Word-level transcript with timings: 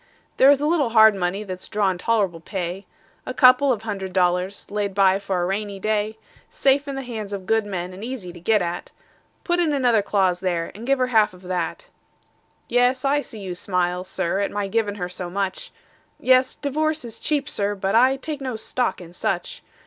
There 0.37 0.49
is 0.49 0.59
a 0.59 0.65
little 0.65 0.89
hard 0.89 1.13
money 1.13 1.43
that's 1.43 1.67
drawin' 1.67 1.99
tol'rable 1.99 2.39
pay: 2.43 2.87
A 3.27 3.35
couple 3.35 3.71
of 3.71 3.83
hundred 3.83 4.13
dollars 4.13 4.65
laid 4.71 4.95
by 4.95 5.19
for 5.19 5.39
a 5.39 5.45
rainy 5.45 5.79
day; 5.79 6.17
Safe 6.49 6.87
in 6.87 6.95
the 6.95 7.03
hands 7.03 7.33
of 7.33 7.45
good 7.45 7.67
men, 7.67 7.93
and 7.93 8.03
easy 8.03 8.33
to 8.33 8.39
get 8.39 8.63
at; 8.63 8.89
Put 9.43 9.59
in 9.59 9.71
another 9.73 10.01
clause 10.01 10.39
there, 10.39 10.71
and 10.73 10.87
give 10.87 10.97
her 10.97 11.09
half 11.13 11.35
of 11.35 11.43
that. 11.43 11.89
Yes, 12.67 13.05
I 13.05 13.19
see 13.19 13.41
you 13.41 13.53
smile, 13.53 14.03
Sir, 14.03 14.39
at 14.39 14.49
my 14.49 14.67
givin' 14.67 14.95
her 14.95 15.07
so 15.07 15.29
much; 15.29 15.71
Yes, 16.19 16.55
divorce 16.55 17.05
is 17.05 17.19
cheap, 17.19 17.47
Sir, 17.47 17.75
but 17.75 17.93
I 17.93 18.15
take 18.17 18.41
no 18.41 18.55
stock 18.55 19.01
in 19.01 19.13
such! 19.13 19.61